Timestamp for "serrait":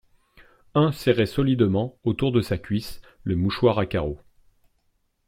0.91-1.27